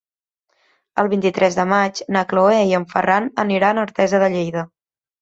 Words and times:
El 1.03 1.11
vint-i-tres 1.11 1.59
de 1.59 1.67
maig 1.73 2.03
na 2.17 2.25
Cloè 2.33 2.57
i 2.73 2.75
en 2.81 2.91
Ferran 2.97 3.31
aniran 3.47 3.79
a 3.85 3.89
Artesa 3.91 4.27
de 4.27 4.35
Lleida. 4.39 4.69